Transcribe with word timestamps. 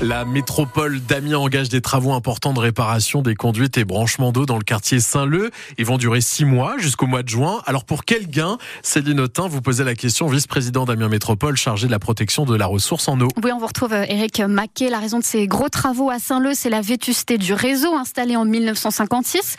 La 0.00 0.24
métropole 0.24 1.00
d'Amiens 1.00 1.38
engage 1.38 1.68
des 1.68 1.80
travaux 1.80 2.12
importants 2.12 2.52
de 2.52 2.60
réparation 2.60 3.20
des 3.20 3.34
conduites 3.34 3.78
et 3.78 3.84
branchements 3.84 4.30
d'eau 4.30 4.46
dans 4.46 4.56
le 4.56 4.62
quartier 4.62 5.00
Saint-Leu. 5.00 5.50
Ils 5.76 5.84
vont 5.84 5.98
durer 5.98 6.20
six 6.20 6.44
mois 6.44 6.76
jusqu'au 6.78 7.06
mois 7.06 7.24
de 7.24 7.28
juin. 7.28 7.62
Alors 7.66 7.84
pour 7.84 8.04
quel 8.04 8.28
gain? 8.28 8.58
Céline 8.82 9.18
Autin, 9.18 9.48
vous 9.48 9.60
posez 9.60 9.82
la 9.82 9.96
question, 9.96 10.28
vice-président 10.28 10.84
d'Amiens 10.84 11.08
Métropole 11.08 11.56
chargé 11.56 11.88
de 11.88 11.90
la 11.90 11.98
protection 11.98 12.44
de 12.44 12.54
la 12.54 12.66
ressource 12.66 13.08
en 13.08 13.20
eau. 13.20 13.28
Oui, 13.42 13.50
on 13.52 13.58
vous 13.58 13.66
retrouve 13.66 13.92
Eric 13.92 14.38
euh, 14.38 14.46
Maquet. 14.46 14.88
La 14.88 15.00
raison 15.00 15.18
de 15.18 15.24
ces 15.24 15.48
gros 15.48 15.68
travaux 15.68 16.10
à 16.10 16.20
Saint-Leu, 16.20 16.52
c'est 16.54 16.70
la 16.70 16.80
vétusté 16.80 17.36
du 17.36 17.52
réseau 17.52 17.94
installé 17.96 18.36
en 18.36 18.44
1956. 18.44 19.56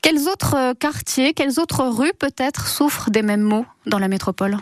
Quels 0.00 0.28
autres 0.28 0.56
euh, 0.56 0.74
quartiers, 0.74 1.34
quelles 1.34 1.60
autres 1.60 1.84
rues 1.84 2.14
peut-être 2.18 2.66
souffrent 2.66 3.10
des 3.10 3.22
mêmes 3.22 3.42
maux 3.42 3.66
dans 3.86 3.98
la 3.98 4.08
métropole? 4.08 4.56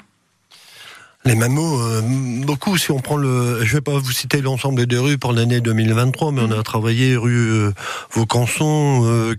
Les 1.27 1.35
mots, 1.35 1.81
euh, 1.83 2.01
beaucoup. 2.03 2.79
Si 2.79 2.91
on 2.91 2.99
prend 2.99 3.17
le, 3.17 3.63
je 3.63 3.75
vais 3.75 3.83
pas 3.83 3.99
vous 3.99 4.11
citer 4.11 4.41
l'ensemble 4.41 4.87
des 4.87 4.97
rues 4.97 5.19
pour 5.19 5.33
l'année 5.33 5.61
2023, 5.61 6.33
mais 6.33 6.41
on 6.41 6.51
a 6.51 6.63
travaillé 6.63 7.15
rue 7.15 7.51
euh, 7.51 7.73
Vaucanson, 8.11 9.05
euh, 9.05 9.35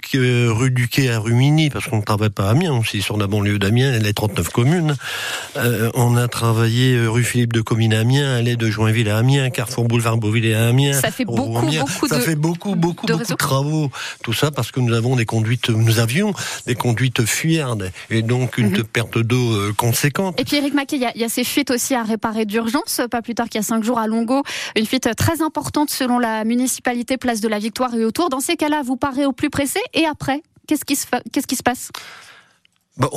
rue 0.52 0.70
du 0.70 0.88
Quai 0.88 1.10
à 1.10 1.20
Rumini, 1.20 1.72
parce 1.72 1.88
qu'on 1.88 1.98
ne 1.98 2.04
travaille 2.04 2.30
pas 2.30 2.48
à 2.48 2.52
Amiens 2.52 2.74
aussi 2.74 3.02
sur 3.02 3.18
la 3.18 3.26
banlieue 3.26 3.58
d'Amiens, 3.58 3.98
les 3.98 4.14
39 4.14 4.50
communes. 4.50 4.96
Euh, 5.58 5.90
on 5.96 6.18
a 6.18 6.28
travaillé 6.28 7.00
rue 7.08 7.24
Philippe 7.24 7.54
de 7.54 7.62
Comines 7.62 7.94
à 7.94 8.02
Amiens, 8.02 8.36
allée 8.36 8.58
de 8.58 8.70
Joinville 8.70 9.10
à 9.10 9.18
Amiens, 9.18 9.50
Carrefour 9.50 9.86
Boulevard 9.86 10.18
Beauville 10.18 10.54
à 10.54 10.68
Amiens. 10.68 10.94
Ça 10.94 11.10
fait 11.10 11.26
beaucoup, 11.26 11.62
beaucoup 11.62 12.08
ça 12.08 12.18
de, 12.18 12.22
fait 12.22 12.36
beaucoup, 12.36 12.76
beaucoup, 12.76 13.08
de, 13.08 13.14
beaucoup 13.14 13.32
de 13.32 13.38
travaux. 13.38 13.90
Tout 14.24 14.34
ça 14.34 14.52
parce 14.52 14.72
que 14.72 14.80
nous 14.80 14.94
avons 14.94 15.16
des 15.16 15.26
conduites, 15.26 15.70
nous 15.70 16.00
avions 16.00 16.34
des 16.68 16.76
conduites 16.76 17.26
fuyardes 17.26 17.92
et 18.12 18.22
donc 18.22 18.60
une 18.60 18.70
mhm. 18.70 18.84
perte 18.84 19.18
d'eau 19.18 19.74
conséquente. 19.78 20.40
Et 20.40 20.46
puis 20.46 20.58
Eric 20.58 20.76
Maquet, 20.76 20.98
il 20.98 21.12
y, 21.16 21.20
y, 21.20 21.24
a 21.24 21.30
ces 21.30 21.44
fuites 21.44 21.71
aussi 21.72 21.96
à 21.96 22.04
réparer 22.04 22.46
d'urgence. 22.46 23.02
Pas 23.10 23.22
plus 23.22 23.36
tard 23.36 23.50
qu'il 23.50 23.60
y 23.60 23.64
a 23.64 23.66
cinq 23.66 23.84
jours 23.84 24.00
à 24.00 24.08
Longo, 24.08 24.44
une 24.76 24.86
fuite 24.86 25.10
très 25.16 25.42
importante 25.42 25.90
selon 25.90 26.20
la 26.20 26.44
municipalité 26.44 27.18
Place 27.18 27.42
de 27.42 27.48
la 27.48 27.60
Victoire 27.60 27.94
et 27.96 28.06
autour. 28.06 28.30
Dans 28.30 28.40
ces 28.40 28.56
cas-là, 28.56 28.82
vous 28.84 28.98
parez 28.98 29.26
au 29.26 29.32
plus 29.32 29.50
pressé 29.50 29.80
et 29.94 30.06
après, 30.06 30.44
qu'est-ce 30.68 30.86
qui 30.86 30.96
se, 30.96 31.08
qu'est-ce 31.32 31.48
qui 31.48 31.56
se 31.56 31.64
passe? 31.64 31.90
Bah, 32.98 33.10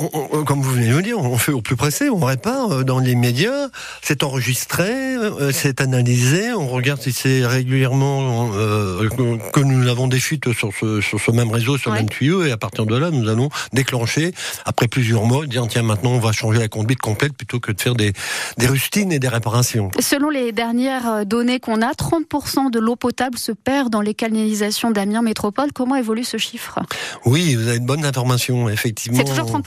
comme 0.45 0.61
vous 0.61 0.71
venez 0.71 0.87
de 0.87 0.95
le 0.95 1.01
dire, 1.01 1.19
on 1.19 1.37
fait 1.37 1.51
au 1.51 1.61
plus 1.61 1.75
pressé, 1.75 2.09
on 2.09 2.23
répare 2.23 2.71
euh, 2.71 2.83
dans 2.85 2.99
les 2.99 3.13
médias, 3.13 3.67
c'est 4.01 4.23
enregistré, 4.23 5.17
euh, 5.17 5.51
c'est 5.51 5.81
analysé, 5.81 6.53
on 6.53 6.67
regarde 6.67 7.01
si 7.01 7.11
c'est 7.11 7.45
régulièrement 7.45 8.51
euh, 8.53 9.09
que 9.51 9.59
nous 9.59 9.89
avons 9.89 10.07
des 10.07 10.21
fuites 10.21 10.53
sur 10.53 10.71
ce, 10.73 11.01
sur 11.01 11.19
ce 11.19 11.29
même 11.31 11.51
réseau, 11.51 11.77
sur 11.77 11.91
le 11.91 11.97
même 11.97 12.09
tuyau, 12.09 12.45
et 12.45 12.51
à 12.51 12.57
partir 12.57 12.85
de 12.85 12.95
là, 12.95 13.11
nous 13.11 13.27
allons 13.27 13.49
déclencher, 13.73 14.33
après 14.63 14.87
plusieurs 14.87 15.25
mois, 15.25 15.45
dire 15.45 15.67
tiens 15.67 15.83
maintenant 15.83 16.11
on 16.11 16.19
va 16.19 16.31
changer 16.31 16.59
la 16.59 16.69
conduite 16.69 16.99
complète 16.99 17.33
plutôt 17.33 17.59
que 17.59 17.73
de 17.73 17.81
faire 17.81 17.95
des, 17.95 18.13
des 18.57 18.67
rustines 18.67 19.11
et 19.11 19.19
des 19.19 19.27
réparations. 19.27 19.91
Selon 19.99 20.29
les 20.29 20.53
dernières 20.53 21.25
données 21.25 21.59
qu'on 21.59 21.81
a, 21.81 21.91
30% 21.91 22.71
de 22.71 22.79
l'eau 22.79 22.95
potable 22.95 23.37
se 23.37 23.51
perd 23.51 23.89
dans 23.89 24.01
les 24.01 24.13
canalisations 24.13 24.91
d'Amiens 24.91 25.21
Métropole. 25.21 25.73
Comment 25.73 25.97
évolue 25.97 26.23
ce 26.23 26.37
chiffre? 26.37 26.79
Oui, 27.25 27.55
vous 27.55 27.67
avez 27.67 27.79
de 27.79 27.85
bonnes 27.85 28.05
informations, 28.05 28.69
effectivement. 28.69 29.17
C'est 29.17 29.25
toujours 29.25 29.51
30% 29.51 29.64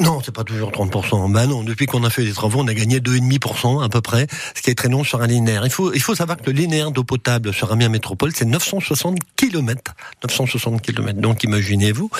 non, 0.00 0.20
c'est 0.24 0.34
pas 0.34 0.44
toujours 0.44 0.70
30%. 0.70 1.32
Ben 1.32 1.46
non, 1.46 1.62
depuis 1.62 1.86
qu'on 1.86 2.04
a 2.04 2.10
fait 2.10 2.24
des 2.24 2.32
travaux, 2.32 2.60
on 2.60 2.68
a 2.68 2.74
gagné 2.74 3.00
2,5% 3.00 3.84
à 3.84 3.88
peu 3.88 4.00
près, 4.00 4.26
ce 4.54 4.62
qui 4.62 4.70
est 4.70 4.74
très 4.74 4.88
long 4.88 5.04
sur 5.04 5.22
un 5.22 5.26
linéaire. 5.26 5.62
Il 5.64 5.70
faut, 5.70 5.92
il 5.92 6.00
faut 6.00 6.14
savoir 6.14 6.38
que 6.38 6.50
le 6.50 6.52
linéaire 6.52 6.90
d'eau 6.90 7.04
potable 7.04 7.52
sur 7.52 7.72
Amiens 7.72 7.88
Métropole, 7.88 8.32
c'est 8.34 8.44
960 8.44 9.18
km. 9.36 9.94
960 10.22 10.82
km. 10.82 11.20
Donc 11.20 11.44
imaginez-vous. 11.44 12.10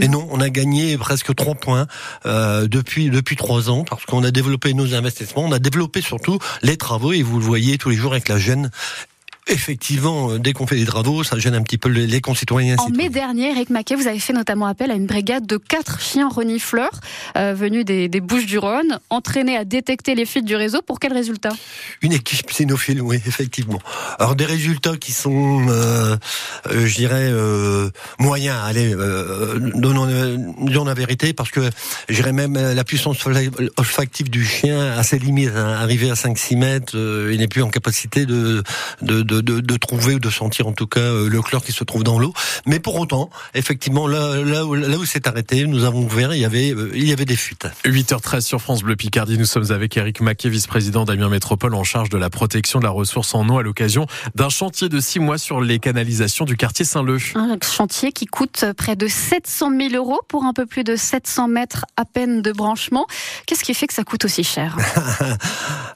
Et 0.00 0.08
non, 0.08 0.28
on 0.30 0.40
a 0.40 0.48
gagné 0.48 0.96
presque 0.98 1.34
3 1.34 1.54
points 1.56 1.86
euh, 2.26 2.66
depuis 2.68 3.10
depuis 3.10 3.36
3 3.36 3.70
ans 3.70 3.84
parce 3.84 4.04
qu'on 4.04 4.24
a 4.24 4.30
développé 4.30 4.74
nos 4.74 4.94
investissements, 4.94 5.44
on 5.44 5.52
a 5.52 5.58
développé 5.58 6.00
surtout 6.00 6.38
les 6.62 6.76
travaux 6.76 7.12
et 7.12 7.22
vous 7.22 7.38
le 7.38 7.44
voyez 7.44 7.78
tous 7.78 7.90
les 7.90 7.96
jours 7.96 8.12
avec 8.12 8.28
la 8.28 8.38
gêne 8.38 8.70
Effectivement, 9.46 10.32
euh, 10.32 10.38
dès 10.38 10.52
qu'on 10.52 10.66
fait 10.66 10.76
des 10.76 10.84
travaux, 10.84 11.24
ça 11.24 11.38
gêne 11.38 11.54
un 11.54 11.62
petit 11.62 11.78
peu 11.78 11.88
les 11.88 12.20
concitoyens. 12.20 12.76
En 12.78 12.90
mai 12.90 13.08
dernier, 13.08 13.50
Eric 13.50 13.70
Maquet, 13.70 13.94
vous 13.94 14.06
avez 14.06 14.18
fait 14.18 14.32
notamment 14.32 14.66
appel 14.66 14.90
à 14.90 14.94
une 14.94 15.06
brigade 15.06 15.46
de 15.46 15.56
quatre 15.56 16.00
chiens 16.00 16.28
renifleurs 16.28 17.00
euh, 17.36 17.54
venus 17.54 17.84
des, 17.84 18.08
Bouches-du-Rhône, 18.20 18.98
entraînés 19.08 19.56
à 19.56 19.64
détecter 19.64 20.14
les 20.14 20.26
fuites 20.26 20.44
du 20.44 20.56
réseau. 20.56 20.82
Pour 20.82 21.00
quel 21.00 21.12
résultat? 21.12 21.50
Une 22.02 22.12
équipe 22.12 22.50
cynophile, 22.52 23.00
oui, 23.00 23.20
effectivement. 23.26 23.80
Alors 24.18 24.36
des 24.36 24.44
résultats 24.44 24.96
qui 24.96 25.12
sont, 25.12 25.66
euh, 25.68 26.16
je 26.70 26.94
dirais, 26.94 27.32
moyens. 28.18 28.58
Allez, 28.62 28.94
donnons, 29.74 30.84
la 30.84 30.94
vérité, 30.94 31.32
parce 31.32 31.50
que 31.50 31.70
j'irais 32.08 32.32
même 32.32 32.54
la 32.54 32.84
puissance 32.84 33.26
olfactive 33.76 34.28
du 34.28 34.44
chien 34.44 34.92
à 34.92 35.02
ses 35.02 35.18
limites. 35.18 35.52
Hein. 35.56 35.76
Arrivé 35.80 36.10
à 36.10 36.14
5-6 36.14 36.56
mètres, 36.56 37.28
il 37.32 37.38
n'est 37.38 37.48
plus 37.48 37.62
en 37.62 37.70
capacité 37.70 38.26
de, 38.26 38.62
de 39.02 39.20
de, 39.22 39.29
trouver 39.80 40.14
ou 40.14 40.18
de 40.18 40.30
sentir 40.30 40.66
en 40.66 40.72
tout 40.72 40.86
cas 40.86 41.00
euh, 41.00 41.28
le 41.28 41.42
chlore 41.42 41.64
qui 41.64 41.72
se 41.72 41.84
trouve 41.84 42.04
dans 42.04 42.18
l'eau. 42.18 42.32
Mais 42.66 42.80
pour 42.80 42.98
autant, 42.98 43.30
effectivement, 43.54 44.06
là, 44.06 44.36
là, 44.36 44.62
là 44.64 44.96
où 44.98 45.04
c'est 45.04 45.26
arrêté, 45.26 45.66
nous 45.66 45.84
avons 45.84 46.02
ouvert, 46.04 46.34
il 46.34 46.40
y 46.40 46.44
avait, 46.44 46.72
euh, 46.72 46.90
il 46.94 47.08
y 47.08 47.12
avait 47.12 47.24
des 47.24 47.36
fuites. 47.36 47.66
8h13 47.84 48.40
sur 48.40 48.60
France 48.60 48.82
Bleu 48.82 48.96
Picardie, 48.96 49.38
nous 49.38 49.44
sommes 49.44 49.70
avec 49.70 49.96
Eric 49.96 50.20
Maquet, 50.20 50.48
vice-président 50.48 51.04
d'Amiens 51.04 51.28
Métropole 51.28 51.74
en 51.74 51.84
charge 51.84 52.08
de 52.08 52.18
la 52.18 52.30
protection 52.30 52.78
de 52.78 52.84
la 52.84 52.90
ressource 52.90 53.34
en 53.34 53.48
eau 53.48 53.58
à 53.58 53.62
l'occasion 53.62 54.06
d'un 54.34 54.48
chantier 54.48 54.88
de 54.88 55.00
six 55.00 55.20
mois 55.20 55.38
sur 55.38 55.60
les 55.60 55.78
canalisations 55.78 56.44
du 56.44 56.56
quartier 56.56 56.84
Saint-Leu. 56.84 57.18
Un 57.34 57.56
chantier 57.62 58.12
qui 58.12 58.26
coûte 58.26 58.64
près 58.76 58.96
de 58.96 59.08
700 59.08 59.70
000 59.90 59.94
euros 59.94 60.20
pour 60.28 60.44
un 60.44 60.52
peu 60.52 60.66
plus 60.66 60.84
de 60.84 60.96
700 60.96 61.48
mètres 61.48 61.86
à 61.96 62.04
peine 62.04 62.42
de 62.42 62.52
branchement. 62.52 63.06
Qu'est-ce 63.46 63.64
qui 63.64 63.74
fait 63.74 63.86
que 63.86 63.94
ça 63.94 64.04
coûte 64.04 64.24
aussi 64.24 64.44
cher? 64.44 64.76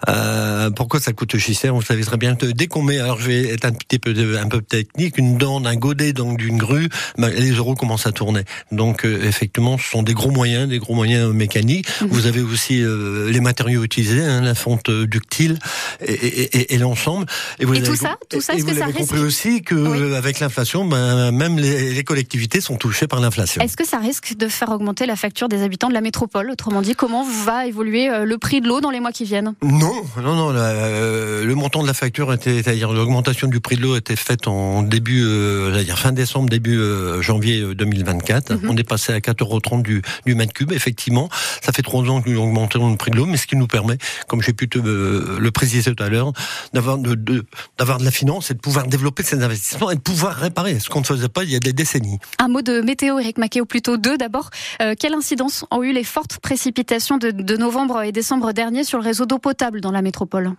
Euh, 0.08 0.70
Pourquoi 0.70 1.00
ça 1.00 1.14
coûte 1.14 1.34
aussi 1.34 1.54
cher? 1.54 1.74
Vous 1.74 1.80
savez 1.80 2.04
très 2.04 2.18
bien, 2.18 2.34
dès 2.34 2.66
qu'on 2.66 2.82
met, 2.82 2.98
alors 2.98 3.18
je 3.24 3.28
vais 3.28 3.48
être 3.48 3.64
un 3.64 3.72
petit 3.72 3.98
peu 3.98 4.14
un 4.38 4.48
peu 4.48 4.60
technique, 4.60 5.18
une 5.18 5.38
dent 5.38 5.60
d'un 5.60 5.76
godet 5.76 6.12
donc 6.12 6.38
d'une 6.38 6.58
grue, 6.58 6.88
ben, 7.18 7.28
les 7.28 7.50
euros 7.52 7.74
commencent 7.74 8.06
à 8.06 8.12
tourner. 8.12 8.42
Donc 8.70 9.04
euh, 9.04 9.24
effectivement, 9.24 9.78
ce 9.78 9.88
sont 9.88 10.02
des 10.02 10.14
gros 10.14 10.30
moyens, 10.30 10.68
des 10.68 10.78
gros 10.78 10.94
moyens 10.94 11.32
mécaniques. 11.32 11.88
Mhm. 12.00 12.08
Vous 12.08 12.26
avez 12.26 12.42
aussi 12.42 12.82
euh, 12.82 13.30
les 13.30 13.40
matériaux 13.40 13.82
utilisés, 13.82 14.22
hein, 14.22 14.42
la 14.42 14.54
fonte 14.54 14.90
ductile 14.90 15.58
et, 16.06 16.12
et, 16.12 16.74
et, 16.74 16.78
l'ensemble. 16.78 17.26
Et, 17.58 17.64
vous 17.64 17.74
tout 17.78 17.96
ça, 17.96 18.16
tout 18.28 18.40
ça, 18.40 18.54
est-ce 18.54 18.64
que 18.64 18.74
ça 18.74 18.86
risque 18.86 18.98
compris 18.98 19.20
aussi 19.20 19.62
que 19.62 20.14
avec 20.14 20.40
l'inflation, 20.40 20.84
ben, 20.84 21.30
même 21.32 21.58
les, 21.58 21.94
les, 21.94 22.04
collectivités 22.04 22.60
sont 22.60 22.76
touchées 22.76 23.06
par 23.06 23.20
l'inflation. 23.20 23.62
Est-ce 23.62 23.76
que 23.76 23.86
ça 23.86 23.98
risque 23.98 24.36
de 24.36 24.48
faire 24.48 24.70
augmenter 24.70 25.06
la 25.06 25.16
facture 25.16 25.48
des 25.48 25.62
habitants 25.62 25.88
de 25.88 25.94
la 25.94 26.00
métropole? 26.00 26.50
Autrement 26.50 26.82
dit, 26.82 26.94
comment 26.94 27.24
va 27.24 27.66
évoluer 27.66 28.10
euh, 28.10 28.24
le 28.24 28.38
prix 28.38 28.60
de 28.60 28.68
l'eau 28.68 28.80
dans 28.80 28.90
les 28.90 29.00
mois 29.00 29.12
qui 29.12 29.24
viennent? 29.24 29.54
Non, 29.62 30.02
non, 30.22 30.34
non. 30.34 30.52
le 30.52 31.54
montant 31.54 31.82
de 31.82 31.86
la 31.86 31.94
facture 31.94 32.34
c'est-à-dire 32.42 32.92
l'augmentation 32.92 33.13
du 33.22 33.60
prix 33.60 33.76
de 33.76 33.82
l'eau 33.82 33.96
était 33.96 34.16
faite 34.16 34.48
en 34.48 34.82
début, 34.82 35.22
euh, 35.24 35.82
dire 35.82 35.98
fin 35.98 36.12
décembre, 36.12 36.48
début 36.48 36.78
euh, 36.78 37.22
janvier 37.22 37.74
2024. 37.74 38.50
Euh, 38.50 38.56
mhm. 38.56 38.70
On 38.70 38.76
est 38.76 38.88
passé 38.88 39.12
à 39.12 39.18
4,30 39.18 39.42
euros 39.42 39.82
du, 39.82 40.02
du 40.26 40.34
mètre 40.34 40.52
cube. 40.52 40.72
Effectivement, 40.72 41.28
ça 41.62 41.72
fait 41.72 41.82
trois 41.82 42.02
ans 42.10 42.22
que 42.22 42.30
nous 42.30 42.40
augmentons 42.40 42.90
le 42.90 42.96
prix 42.96 43.10
de 43.10 43.16
l'eau, 43.16 43.26
mais 43.26 43.36
ce 43.36 43.46
qui 43.46 43.56
nous 43.56 43.66
permet, 43.66 43.98
comme 44.28 44.42
j'ai 44.42 44.52
pu 44.52 44.68
te, 44.68 44.78
le 44.78 45.50
préciser 45.50 45.94
tout 45.94 46.02
à 46.02 46.08
l'heure, 46.08 46.32
d'avoir 46.72 46.98
de, 46.98 47.44
d'avoir 47.78 47.98
de 47.98 48.04
la 48.04 48.10
finance 48.10 48.50
et 48.50 48.54
de 48.54 48.60
pouvoir 48.60 48.86
développer 48.86 49.22
ces 49.22 49.42
investissements 49.42 49.90
et 49.90 49.96
de 49.96 50.00
pouvoir 50.00 50.34
réparer 50.34 50.80
ce 50.80 50.88
qu'on 50.88 51.00
ne 51.00 51.06
faisait 51.06 51.28
pas 51.28 51.44
il 51.44 51.50
y 51.50 51.56
a 51.56 51.60
des 51.60 51.72
décennies. 51.72 52.18
Un 52.38 52.48
mot 52.48 52.62
de 52.62 52.80
météo, 52.80 53.18
Eric 53.18 53.38
Maquet, 53.38 53.60
ou 53.60 53.66
plutôt 53.66 53.96
deux. 53.96 54.16
D'abord, 54.16 54.50
quelle 54.98 55.14
incidence 55.14 55.64
ont 55.70 55.82
eu 55.82 55.92
les 55.92 56.04
fortes 56.04 56.38
précipitations 56.38 57.18
de, 57.18 57.30
de 57.30 57.56
novembre 57.56 58.02
et 58.02 58.12
décembre 58.12 58.52
dernier 58.52 58.84
sur 58.84 58.98
le 58.98 59.04
réseau 59.04 59.26
d'eau 59.26 59.38
potable 59.38 59.80
dans 59.80 59.92
la 59.92 60.02
métropole? 60.02 60.54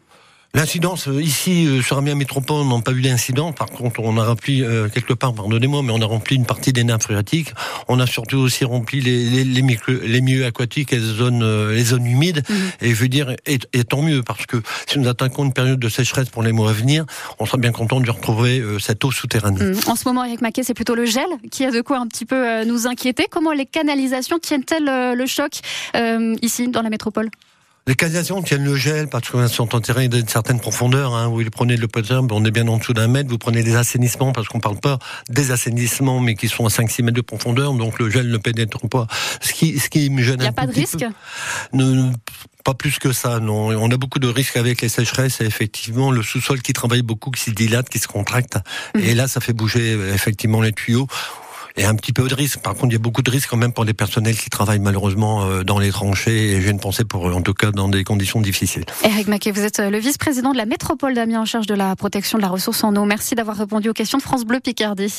L'incidence 0.55 1.09
euh, 1.09 1.21
ici 1.21 1.67
euh, 1.67 1.81
sur 1.81 1.97
Amiens 1.97 2.15
Métropole, 2.15 2.61
on 2.61 2.77
n'a 2.77 2.81
pas 2.81 2.93
eu 2.93 3.01
d'incident. 3.01 3.51
Par 3.51 3.67
contre, 3.67 3.99
on 3.99 4.17
a 4.17 4.23
rempli 4.23 4.63
euh, 4.63 4.87
quelque 4.87 5.11
part, 5.11 5.33
pardonnez-moi, 5.33 5.83
mais 5.83 5.91
on 5.91 6.01
a 6.01 6.05
rempli 6.05 6.37
une 6.37 6.45
partie 6.45 6.71
des 6.71 6.85
nappes 6.85 7.03
phréatiques. 7.03 7.53
On 7.89 7.99
a 7.99 8.07
surtout 8.07 8.37
aussi 8.37 8.63
rempli 8.63 9.01
les, 9.01 9.29
les, 9.29 9.43
les, 9.43 9.77
les 10.03 10.21
milieux 10.21 10.45
aquatiques 10.45 10.93
et 10.93 10.95
les 10.95 11.01
zones, 11.01 11.71
les 11.71 11.83
zones 11.83 12.05
humides. 12.05 12.41
Mhm. 12.49 12.55
Et 12.79 12.89
je 12.91 12.95
veux 12.95 13.09
dire, 13.09 13.35
et, 13.45 13.59
tant 13.83 14.01
mieux 14.01 14.23
parce 14.23 14.45
que 14.45 14.61
si 14.87 14.97
nous 14.97 15.09
attaquons 15.09 15.43
une 15.43 15.51
période 15.51 15.77
de 15.77 15.89
sécheresse 15.89 16.29
pour 16.29 16.41
les 16.41 16.53
mois 16.53 16.69
à 16.69 16.73
venir, 16.73 17.05
on 17.37 17.45
sera 17.45 17.57
bien 17.57 17.73
content 17.73 17.99
de 17.99 18.09
retrouver 18.09 18.63
cette 18.79 19.03
eau 19.03 19.11
souterraine. 19.11 19.57
Mhm. 19.57 19.79
En 19.87 19.97
ce 19.97 20.07
moment, 20.07 20.23
Eric 20.23 20.39
Maquet, 20.39 20.63
c'est 20.63 20.73
plutôt 20.73 20.95
le 20.95 21.05
gel 21.05 21.27
qui 21.51 21.65
a 21.65 21.71
de 21.71 21.81
quoi 21.81 21.99
un 21.99 22.07
petit 22.07 22.25
peu 22.25 22.63
nous 22.63 22.87
inquiéter. 22.87 23.25
Comment 23.29 23.51
les 23.51 23.65
canalisations 23.65 24.39
tiennent-elles 24.39 25.15
le 25.17 25.25
choc 25.25 25.59
ici 26.41 26.69
dans 26.69 26.81
la 26.81 26.89
métropole? 26.89 27.29
Les 27.87 27.93
canalisations 27.95 28.41
tiennent 28.41 28.63
le 28.63 28.75
gel 28.75 29.07
parce 29.07 29.29
qu'elles 29.29 29.47
sont 29.47 29.75
enterrées 29.75 30.07
d'une 30.07 30.27
certaine 30.27 30.59
profondeur. 30.59 31.13
Hein, 31.13 31.27
vous 31.27 31.43
prenez 31.51 31.77
le 31.77 31.87
potable, 31.87 32.33
on 32.33 32.43
est 32.43 32.51
bien 32.51 32.67
en 32.67 32.77
dessous 32.77 32.93
d'un 32.93 33.07
mètre. 33.07 33.29
Vous 33.29 33.37
prenez 33.37 33.61
des 33.61 33.75
assainissements 33.75 34.31
parce 34.31 34.47
qu'on 34.47 34.59
parle 34.59 34.79
pas 34.79 34.97
des 35.29 35.51
assainissements, 35.51 36.19
mais 36.19 36.33
qui 36.33 36.47
sont 36.47 36.65
à 36.65 36.69
5-6 36.69 37.03
mètres 37.03 37.15
de 37.15 37.21
profondeur. 37.21 37.73
Donc 37.73 37.99
le 37.99 38.09
gel 38.09 38.29
ne 38.29 38.37
pénètre 38.37 38.89
pas. 38.89 39.05
Ce 39.39 39.53
qui, 39.53 39.77
ce 39.77 39.89
qui 39.89 40.09
me 40.09 40.23
gêne. 40.23 40.37
Il 40.39 40.43
n'y 40.43 40.47
a 40.47 40.51
pas 40.51 40.65
de 40.65 40.73
risque. 40.73 41.05
pas 42.63 42.73
plus 42.73 42.97
que 42.97 43.13
ça, 43.13 43.39
non. 43.39 43.67
On 43.67 43.91
a 43.91 43.97
beaucoup 43.97 44.17
de 44.17 44.27
risques 44.27 44.57
avec 44.57 44.81
les 44.81 44.89
sécheresses 44.89 45.41
et 45.41 45.45
effectivement 45.45 46.09
le 46.09 46.23
sous-sol 46.23 46.63
qui 46.63 46.73
travaille 46.73 47.03
beaucoup, 47.03 47.29
qui 47.29 47.43
se 47.43 47.51
dilate, 47.51 47.87
qui 47.89 47.99
se 47.99 48.07
contracte. 48.07 48.57
Mmh. 48.95 48.99
Et 48.99 49.13
là, 49.13 49.27
ça 49.27 49.41
fait 49.41 49.53
bouger 49.53 49.91
effectivement 50.11 50.61
les 50.61 50.71
tuyaux 50.71 51.07
et 51.77 51.85
un 51.85 51.95
petit 51.95 52.13
peu 52.13 52.27
de 52.27 52.33
risque. 52.33 52.59
Par 52.59 52.73
contre, 52.73 52.87
il 52.87 52.93
y 52.93 52.95
a 52.95 52.99
beaucoup 52.99 53.21
de 53.21 53.31
risques 53.31 53.49
quand 53.49 53.57
même 53.57 53.73
pour 53.73 53.85
des 53.85 53.93
personnels 53.93 54.37
qui 54.37 54.49
travaillent 54.49 54.79
malheureusement 54.79 55.63
dans 55.63 55.79
les 55.79 55.91
tranchées. 55.91 56.53
Et 56.53 56.61
j'ai 56.61 56.69
une 56.69 56.79
pensée 56.79 57.03
pour 57.03 57.27
eux, 57.29 57.33
en 57.33 57.41
tout 57.41 57.53
cas 57.53 57.71
dans 57.71 57.89
des 57.89 58.03
conditions 58.03 58.41
difficiles. 58.41 58.85
Eric 59.03 59.27
Maquet, 59.27 59.51
vous 59.51 59.63
êtes 59.63 59.79
le 59.79 59.97
vice-président 59.97 60.51
de 60.51 60.57
la 60.57 60.65
métropole 60.65 61.13
d'Amiens 61.13 61.41
en 61.41 61.45
charge 61.45 61.67
de 61.67 61.75
la 61.75 61.95
protection 61.95 62.37
de 62.37 62.43
la 62.43 62.49
ressource 62.49 62.83
en 62.83 62.95
eau. 62.95 63.05
Merci 63.05 63.35
d'avoir 63.35 63.57
répondu 63.57 63.89
aux 63.89 63.93
questions 63.93 64.17
de 64.17 64.23
France 64.23 64.45
Bleu 64.45 64.59
Picardie. 64.59 65.13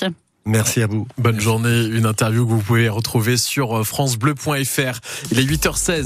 Merci 0.49 0.81
à 0.81 0.87
vous. 0.87 1.09
Bonne 1.19 1.41
journée. 1.41 1.87
Une 1.87 2.07
interview 2.07 2.47
que 2.47 2.53
vous 2.53 2.61
pouvez 2.61 2.89
retrouver 2.89 3.37
sur 3.37 3.85
francebleu.fr. 3.85 5.01
Il 5.33 5.41
est 5.41 5.45
8h16. 5.45 6.05